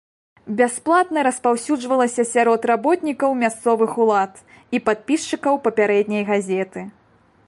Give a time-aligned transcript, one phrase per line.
[0.59, 4.33] Бясплатна распаўсюджвалася сярод работнікаў мясцовых улад
[4.79, 6.81] і падпісчыкаў папярэдняй газеты.